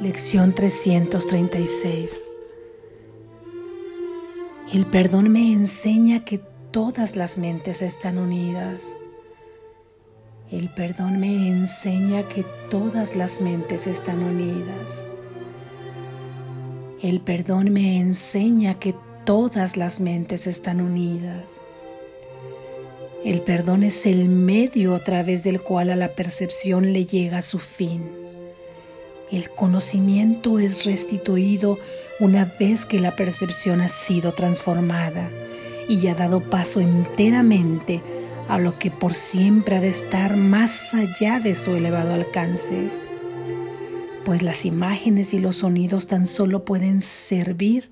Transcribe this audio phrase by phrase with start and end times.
[0.00, 2.22] Lección 336.
[4.72, 6.38] El perdón me enseña que
[6.70, 8.96] todas las mentes están unidas.
[10.52, 15.04] El perdón me enseña que todas las mentes están unidas.
[17.02, 18.94] El perdón me enseña que
[19.24, 21.60] todas las mentes están unidas.
[23.26, 27.42] El perdón es el medio a través del cual a la percepción le llega a
[27.42, 28.08] su fin.
[29.32, 31.76] El conocimiento es restituido
[32.20, 35.28] una vez que la percepción ha sido transformada
[35.88, 38.00] y ha dado paso enteramente
[38.48, 42.90] a lo que por siempre ha de estar más allá de su elevado alcance.
[44.24, 47.90] Pues las imágenes y los sonidos tan solo pueden servir,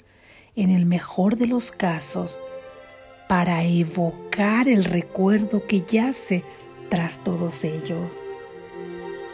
[0.54, 2.38] en el mejor de los casos,
[3.28, 6.44] para evocar el recuerdo que yace
[6.88, 8.20] tras todos ellos.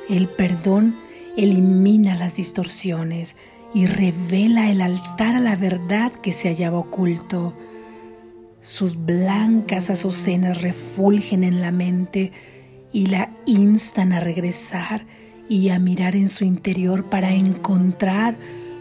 [0.08, 0.96] El perdón
[1.36, 3.36] elimina las distorsiones
[3.72, 7.54] y revela el altar a la verdad que se hallaba oculto.
[8.62, 12.32] Sus blancas azucenas refulgen en la mente
[12.92, 15.06] y la instan a regresar
[15.48, 18.36] y a mirar en su interior para encontrar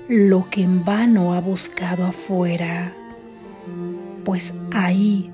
[0.08, 2.94] lo que en vano ha buscado afuera.
[4.30, 5.32] Pues ahí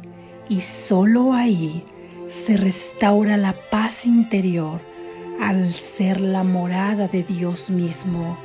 [0.48, 1.84] y solo ahí
[2.30, 4.80] se restaura la paz interior
[5.42, 8.38] al ser la morada de Dios mismo.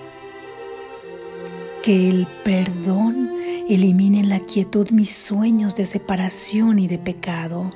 [1.85, 3.31] Que el perdón
[3.69, 7.73] elimine en la quietud mis sueños de separación y de pecado,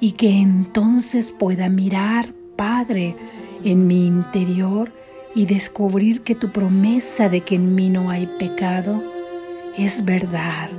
[0.00, 3.14] y que entonces pueda mirar, Padre,
[3.62, 4.90] en mi interior
[5.34, 9.02] y descubrir que tu promesa de que en mí no hay pecado
[9.76, 10.70] es verdad,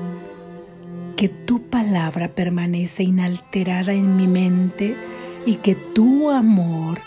[1.22, 4.98] que tu palabra permanece inalterada en mi mente
[5.46, 7.00] y que tu amor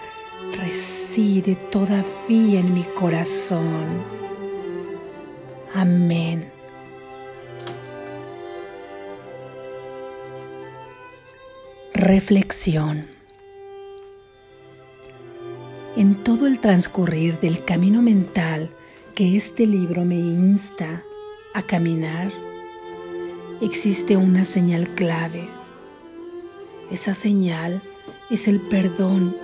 [0.56, 4.04] reside todavía en mi corazón.
[5.74, 6.48] Amén.
[11.92, 13.08] Reflexión.
[15.96, 18.70] En todo el transcurrir del camino mental
[19.16, 21.02] que este libro me insta
[21.52, 22.30] a caminar,
[23.60, 25.48] existe una señal clave.
[26.90, 27.82] Esa señal
[28.30, 29.36] es el perdón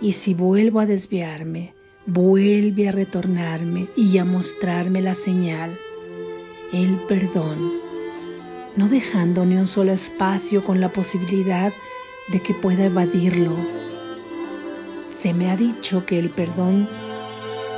[0.00, 1.74] y si vuelvo a desviarme,
[2.06, 5.78] vuelve a retornarme y a mostrarme la señal,
[6.72, 7.72] el perdón,
[8.76, 11.72] no dejando ni un solo espacio con la posibilidad
[12.28, 13.56] de que pueda evadirlo.
[15.08, 16.88] Se me ha dicho que el perdón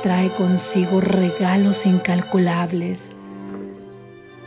[0.03, 3.11] trae consigo regalos incalculables,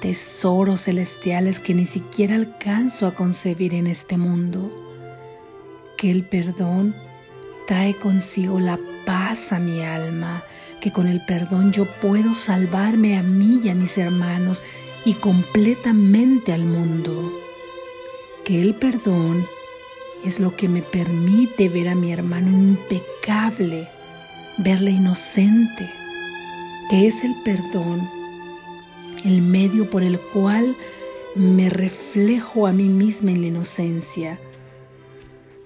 [0.01, 4.71] tesoros celestiales que ni siquiera alcanzo a concebir en este mundo,
[5.97, 6.95] que el perdón
[7.67, 10.43] trae consigo la paz a mi alma,
[10.81, 14.63] que con el perdón yo puedo salvarme a mí y a mis hermanos
[15.05, 17.33] y completamente al mundo.
[18.45, 19.47] Que el perdón
[20.25, 23.89] es lo que me permite ver a mi hermano impecable,
[24.59, 25.91] verle inocente,
[26.89, 28.20] que es el perdón
[29.25, 30.77] el medio por el cual
[31.35, 34.41] me reflejo a mí misma en la inocencia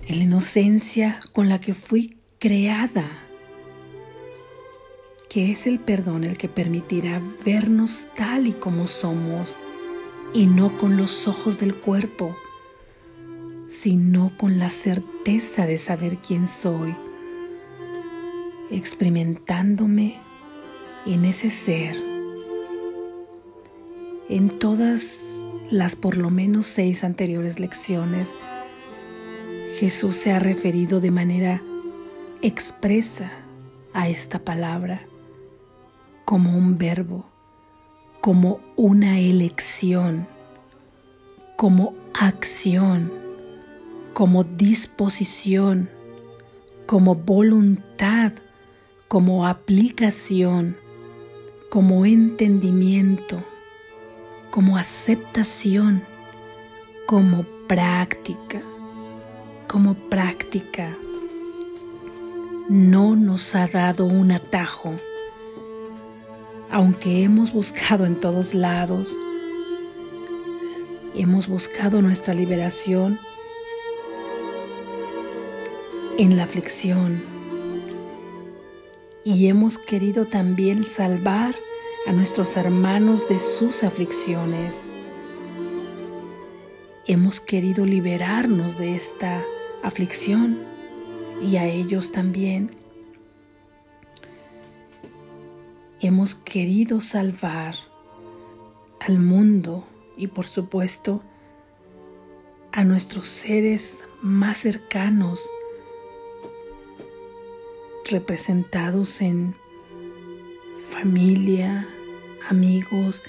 [0.07, 3.07] en la inocencia con la que fui creada,
[5.29, 9.57] que es el perdón el que permitirá vernos tal y como somos
[10.33, 12.37] y no con los ojos del cuerpo,
[13.67, 16.95] sino con la certeza de saber quién soy,
[18.71, 20.21] experimentándome
[21.07, 22.14] en ese ser.
[24.29, 28.35] En todas las por lo menos seis anteriores lecciones,
[29.79, 31.63] Jesús se ha referido de manera
[32.41, 33.31] expresa
[33.93, 35.03] a esta palabra
[36.25, 37.27] como un verbo,
[38.23, 40.27] como una elección,
[41.57, 43.13] como acción,
[44.15, 45.91] como disposición,
[46.87, 48.33] como voluntad,
[49.07, 50.79] como aplicación,
[51.69, 53.43] como entendimiento,
[54.55, 56.05] como aceptación,
[57.07, 58.63] como práctica
[59.75, 60.97] como práctica.
[62.69, 64.95] No nos ha dado un atajo,
[66.71, 69.17] aunque hemos buscado en todos lados,
[71.17, 73.19] hemos buscado nuestra liberación
[76.19, 77.21] en la aflicción.
[79.25, 81.57] Y hemos querido también salvar
[82.07, 84.87] a nuestros hermanos de sus aflicciones.
[87.07, 89.43] Hemos querido liberarnos de esta
[89.83, 90.63] aflicción
[91.41, 92.71] y a ellos también.
[96.01, 97.75] Hemos querido salvar
[99.01, 99.85] al mundo
[100.17, 101.23] y por supuesto
[102.73, 105.41] a nuestros seres más cercanos
[108.11, 109.55] representados en
[110.91, 111.89] familia,
[112.49, 113.23] amigos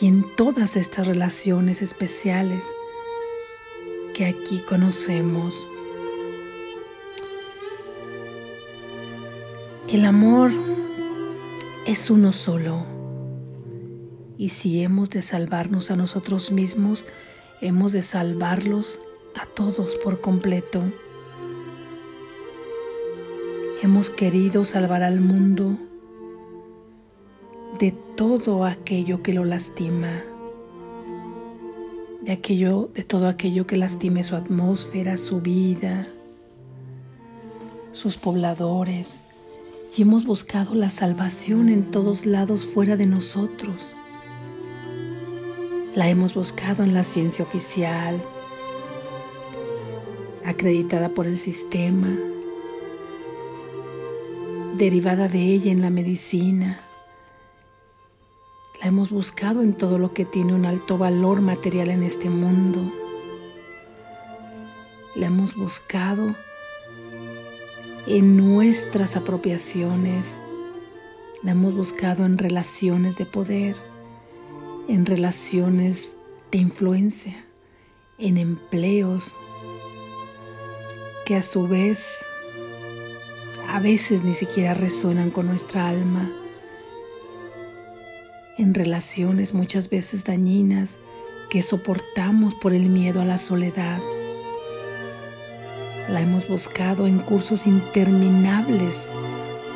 [0.00, 2.66] y en todas estas relaciones especiales
[4.14, 5.66] que aquí conocemos.
[9.88, 10.50] El amor
[11.86, 12.84] es uno solo
[14.36, 17.06] y si hemos de salvarnos a nosotros mismos,
[17.60, 19.00] hemos de salvarlos
[19.34, 20.82] a todos por completo.
[23.82, 25.78] Hemos querido salvar al mundo
[27.78, 30.22] de todo aquello que lo lastima,
[32.22, 36.06] de aquello, de todo aquello que lastime su atmósfera, su vida,
[37.92, 39.18] sus pobladores,
[39.96, 43.94] y hemos buscado la salvación en todos lados fuera de nosotros.
[45.94, 48.22] La hemos buscado en la ciencia oficial,
[50.44, 52.08] acreditada por el sistema,
[54.76, 56.80] derivada de ella en la medicina.
[58.86, 62.92] La hemos buscado en todo lo que tiene un alto valor material en este mundo.
[65.16, 66.36] La hemos buscado
[68.06, 70.40] en nuestras apropiaciones.
[71.42, 73.74] La hemos buscado en relaciones de poder,
[74.86, 76.18] en relaciones
[76.52, 77.44] de influencia,
[78.18, 79.34] en empleos
[81.24, 82.24] que a su vez
[83.68, 86.30] a veces ni siquiera resuenan con nuestra alma,
[88.58, 90.98] en relaciones muchas veces dañinas
[91.50, 94.00] que soportamos por el miedo a la soledad.
[96.08, 99.12] La hemos buscado en cursos interminables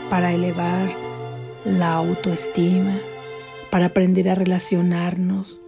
[0.08, 0.90] para elevar
[1.64, 2.98] la autoestima,
[3.70, 5.60] para aprender a relacionarnos,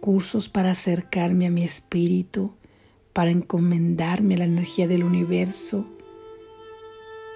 [0.00, 2.54] cursos para acercarme a mi espíritu,
[3.12, 5.86] para encomendarme a la energía del universo,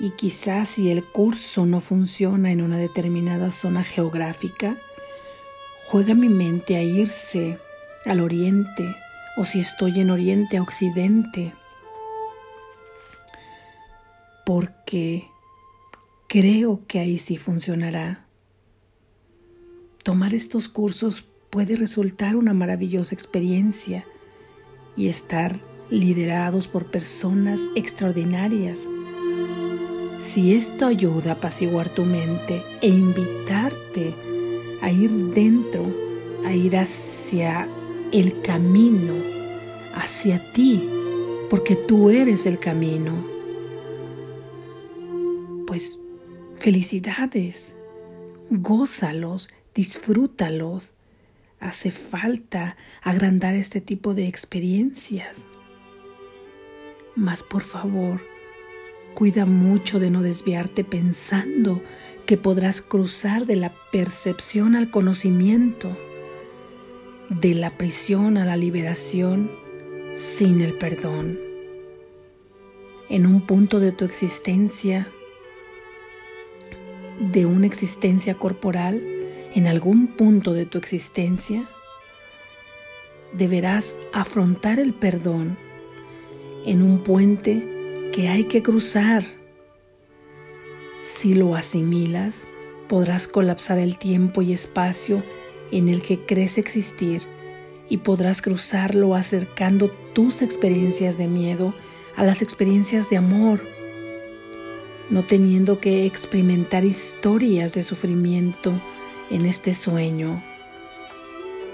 [0.00, 4.76] y quizás si el curso no funciona en una determinada zona geográfica,
[5.86, 7.58] juega mi mente a irse
[8.04, 8.94] al oriente
[9.36, 11.52] o si estoy en oriente a occidente,
[14.46, 15.28] porque
[16.28, 18.24] creo que ahí sí funcionará.
[20.04, 24.06] Tomar estos cursos puede resultar una maravillosa experiencia
[24.96, 25.60] y estar
[25.90, 28.88] liderados por personas extraordinarias
[30.18, 34.14] si esto ayuda a apaciguar tu mente e invitarte
[34.80, 35.86] a ir dentro,
[36.44, 37.68] a ir hacia
[38.12, 39.14] el camino,
[39.94, 40.88] hacia ti,
[41.48, 43.12] porque tú eres el camino,
[45.66, 46.00] pues
[46.56, 47.74] felicidades,
[48.50, 50.94] gózalos, disfrútalos.
[51.60, 55.46] Hace falta agrandar este tipo de experiencias.
[57.16, 58.20] Mas por favor,
[59.18, 61.82] Cuida mucho de no desviarte pensando
[62.24, 65.98] que podrás cruzar de la percepción al conocimiento,
[67.28, 69.50] de la prisión a la liberación
[70.14, 71.36] sin el perdón.
[73.08, 75.08] En un punto de tu existencia,
[77.18, 79.02] de una existencia corporal,
[79.52, 81.68] en algún punto de tu existencia,
[83.32, 85.58] deberás afrontar el perdón
[86.64, 87.77] en un puente
[88.18, 89.22] que hay que cruzar.
[91.04, 92.48] Si lo asimilas,
[92.88, 95.22] podrás colapsar el tiempo y espacio
[95.70, 97.22] en el que crees existir
[97.88, 101.76] y podrás cruzarlo acercando tus experiencias de miedo
[102.16, 103.60] a las experiencias de amor,
[105.10, 108.72] no teniendo que experimentar historias de sufrimiento
[109.30, 110.42] en este sueño,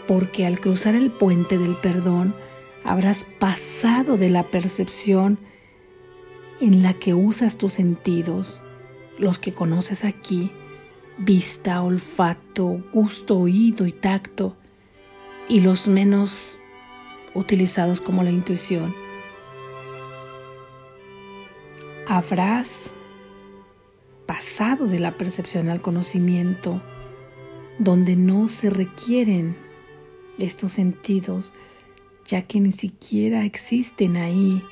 [0.07, 2.35] porque al cruzar el puente del perdón
[2.83, 5.39] habrás pasado de la percepción
[6.61, 8.61] en la que usas tus sentidos,
[9.19, 10.51] los que conoces aquí,
[11.19, 14.57] vista, olfato, gusto, oído y tacto,
[15.49, 16.61] y los menos
[17.35, 18.95] utilizados como la intuición.
[22.07, 22.95] Habrás
[24.27, 26.83] pasado de la percepción al conocimiento,
[27.79, 29.57] donde no se requieren
[30.39, 31.53] estos sentidos,
[32.25, 34.65] ya que ni siquiera existen ahí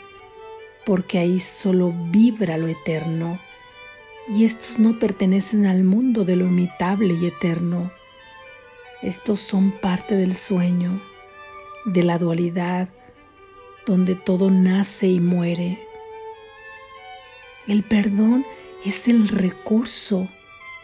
[0.84, 3.40] porque ahí solo vibra lo eterno,
[4.28, 7.90] y estos no pertenecen al mundo de lo imitable y eterno.
[9.02, 11.02] Estos son parte del sueño,
[11.84, 12.88] de la dualidad,
[13.84, 15.78] donde todo nace y muere.
[17.66, 18.46] El perdón
[18.84, 20.28] es el recurso,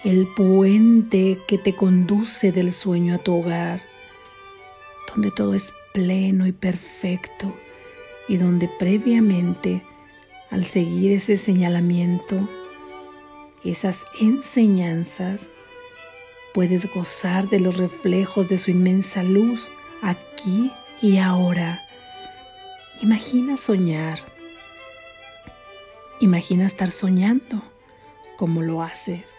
[0.04, 3.82] el puente que te conduce del sueño a tu hogar,
[5.08, 7.54] donde todo es pleno y perfecto
[8.28, 9.82] y donde previamente,
[10.50, 12.48] al seguir ese señalamiento,
[13.64, 15.48] esas enseñanzas,
[16.54, 20.70] puedes gozar de los reflejos de su inmensa luz aquí
[21.00, 21.82] y ahora.
[23.00, 24.18] Imagina soñar.
[26.20, 27.62] Imagina estar soñando
[28.36, 29.36] como lo haces.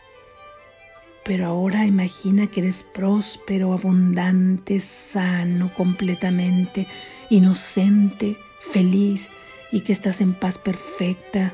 [1.25, 6.87] Pero ahora imagina que eres próspero, abundante, sano, completamente,
[7.29, 9.29] inocente, feliz
[9.71, 11.53] y que estás en paz perfecta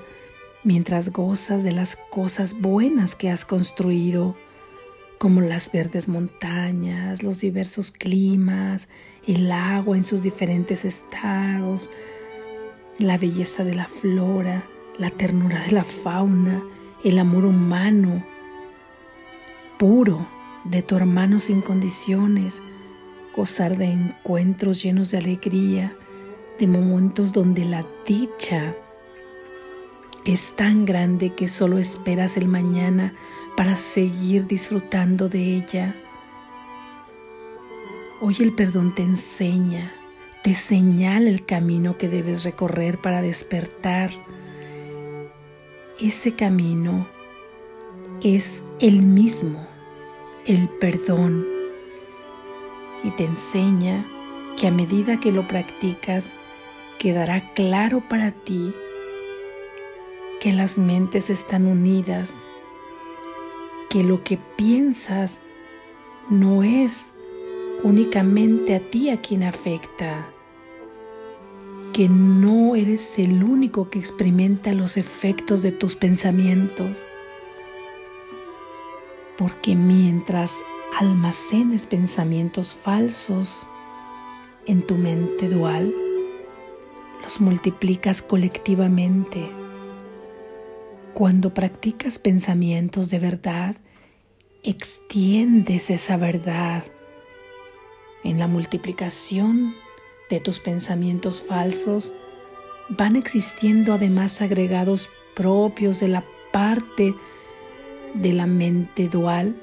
[0.63, 4.35] mientras gozas de las cosas buenas que has construido,
[5.17, 8.89] como las verdes montañas, los diversos climas,
[9.27, 11.89] el agua en sus diferentes estados,
[12.99, 14.65] la belleza de la flora,
[14.97, 16.63] la ternura de la fauna,
[17.03, 18.25] el amor humano
[19.77, 20.25] puro
[20.63, 22.61] de tu hermano sin condiciones,
[23.35, 25.95] gozar de encuentros llenos de alegría,
[26.59, 28.75] de momentos donde la dicha
[30.25, 33.13] es tan grande que solo esperas el mañana
[33.55, 35.95] para seguir disfrutando de ella.
[38.21, 39.91] Hoy el perdón te enseña,
[40.43, 44.09] te señala el camino que debes recorrer para despertar.
[45.99, 47.07] Ese camino
[48.23, 49.67] es el mismo,
[50.45, 51.45] el perdón,
[53.03, 54.05] y te enseña
[54.57, 56.33] que a medida que lo practicas,
[57.05, 58.73] quedará claro para ti
[60.39, 62.45] que las mentes están unidas,
[63.91, 65.39] que lo que piensas
[66.31, 67.13] no es
[67.83, 70.31] únicamente a ti a quien afecta,
[71.93, 76.97] que no eres el único que experimenta los efectos de tus pensamientos,
[79.37, 80.55] porque mientras
[80.99, 83.67] almacenes pensamientos falsos
[84.65, 85.93] en tu mente dual,
[87.25, 89.49] los multiplicas colectivamente.
[91.13, 93.75] Cuando practicas pensamientos de verdad,
[94.63, 96.83] extiendes esa verdad.
[98.23, 99.73] En la multiplicación
[100.29, 102.13] de tus pensamientos falsos
[102.89, 107.15] van existiendo además agregados propios de la parte
[108.13, 109.55] de la mente dual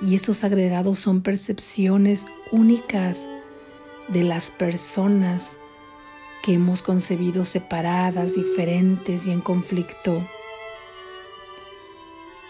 [0.00, 3.28] y esos agregados son percepciones únicas
[4.08, 5.58] de las personas
[6.48, 10.26] que hemos concebido separadas, diferentes y en conflicto.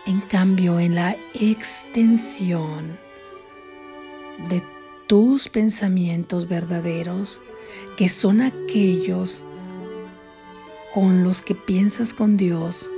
[0.06, 2.96] En cambio, en la extensión
[4.48, 4.62] de
[5.08, 7.42] tus pensamientos verdaderos,
[7.96, 9.42] que son aquellos
[10.94, 12.88] con los que piensas con Dios,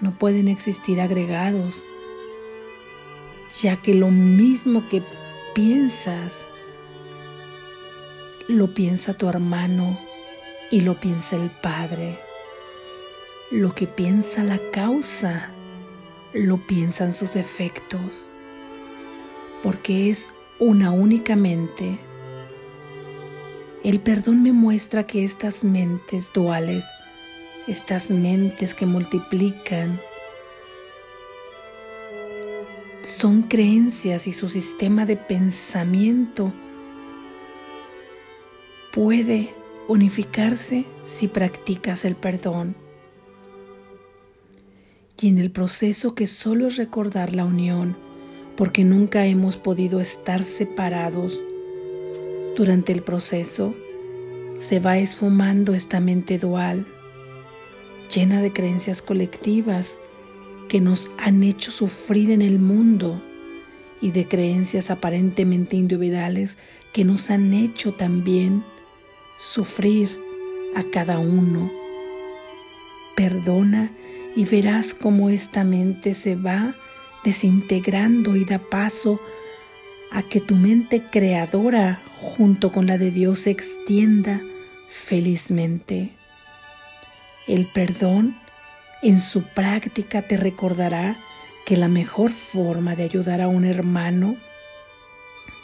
[0.00, 1.84] no pueden existir agregados,
[3.60, 5.02] ya que lo mismo que
[5.54, 6.48] piensas
[8.48, 9.98] lo piensa tu hermano
[10.70, 12.18] y lo piensa el Padre.
[13.50, 15.50] Lo que piensa la causa,
[16.32, 18.30] lo piensan sus efectos,
[19.62, 21.98] porque es una única mente.
[23.84, 26.86] El perdón me muestra que estas mentes duales,
[27.66, 30.00] estas mentes que multiplican,
[33.02, 36.52] son creencias y su sistema de pensamiento
[38.98, 39.54] puede
[39.86, 42.74] unificarse si practicas el perdón.
[45.20, 47.96] Y en el proceso que solo es recordar la unión,
[48.56, 51.40] porque nunca hemos podido estar separados,
[52.56, 53.72] durante el proceso
[54.56, 56.84] se va esfumando esta mente dual,
[58.12, 60.00] llena de creencias colectivas
[60.68, 63.22] que nos han hecho sufrir en el mundo
[64.00, 66.58] y de creencias aparentemente individuales
[66.92, 68.64] que nos han hecho también
[69.38, 70.20] sufrir
[70.74, 71.70] a cada uno.
[73.16, 73.90] Perdona
[74.36, 76.74] y verás cómo esta mente se va
[77.24, 79.20] desintegrando y da paso
[80.10, 84.40] a que tu mente creadora junto con la de Dios se extienda
[84.88, 86.12] felizmente.
[87.46, 88.36] El perdón
[89.02, 91.16] en su práctica te recordará
[91.64, 94.36] que la mejor forma de ayudar a un hermano,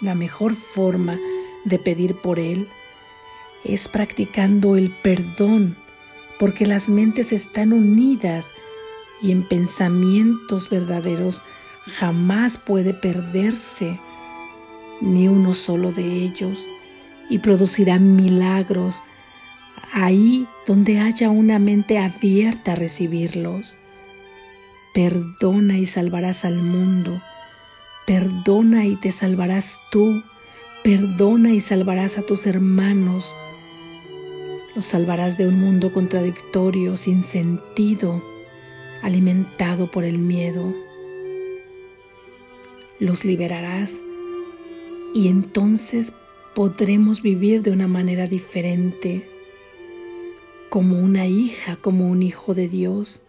[0.00, 1.18] la mejor forma
[1.64, 2.68] de pedir por él,
[3.64, 5.76] es practicando el perdón,
[6.38, 8.52] porque las mentes están unidas
[9.22, 11.42] y en pensamientos verdaderos
[11.86, 13.98] jamás puede perderse
[15.00, 16.66] ni uno solo de ellos,
[17.28, 19.02] y producirá milagros
[19.92, 23.76] ahí donde haya una mente abierta a recibirlos.
[24.92, 27.20] Perdona y salvarás al mundo.
[28.06, 30.22] Perdona y te salvarás tú.
[30.82, 33.34] Perdona y salvarás a tus hermanos.
[34.74, 38.22] Los salvarás de un mundo contradictorio, sin sentido,
[39.02, 40.74] alimentado por el miedo.
[42.98, 44.00] Los liberarás
[45.14, 46.12] y entonces
[46.54, 49.28] podremos vivir de una manera diferente,
[50.70, 53.22] como una hija, como un hijo de Dios,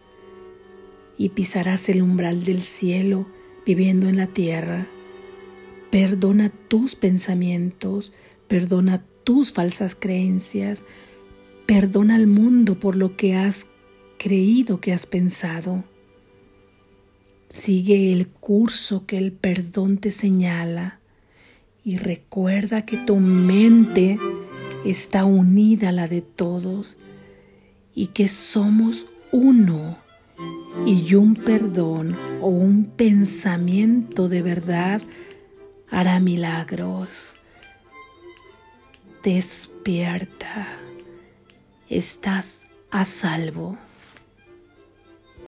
[1.18, 3.28] y pisarás el umbral del cielo
[3.66, 4.88] viviendo en la tierra.
[5.92, 8.14] Perdona tus pensamientos,
[8.48, 10.86] perdona tus falsas creencias,
[11.66, 13.68] perdona al mundo por lo que has
[14.18, 15.84] creído que has pensado.
[17.50, 21.00] Sigue el curso que el perdón te señala
[21.84, 24.20] y recuerda que tu mente
[24.84, 26.98] está unida a la de todos
[27.94, 29.98] y que somos uno
[30.86, 35.02] y un perdón o un pensamiento de verdad
[35.90, 37.36] hará milagros.
[39.24, 40.68] Despierta,
[41.90, 43.78] estás a salvo.